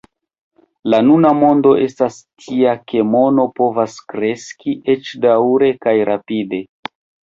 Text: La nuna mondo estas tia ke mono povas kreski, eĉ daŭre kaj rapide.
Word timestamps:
La 0.93 1.01
nuna 1.09 1.33
mondo 1.41 1.75
estas 1.83 2.17
tia 2.45 2.75
ke 2.95 3.05
mono 3.13 3.47
povas 3.63 4.01
kreski, 4.17 4.77
eĉ 4.99 5.17
daŭre 5.31 5.75
kaj 5.87 5.99
rapide. 6.15 6.67